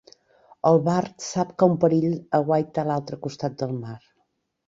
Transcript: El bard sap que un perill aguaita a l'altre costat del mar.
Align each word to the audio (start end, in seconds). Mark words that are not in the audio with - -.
El 0.69 0.79
bard 0.87 1.25
sap 1.25 1.51
que 1.63 1.67
un 1.73 1.75
perill 1.83 2.15
aguaita 2.39 2.83
a 2.85 2.87
l'altre 2.87 3.19
costat 3.27 3.59
del 3.63 3.79
mar. 3.85 3.99